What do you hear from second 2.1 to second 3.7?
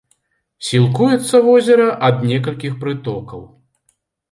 некалькіх прытокаў.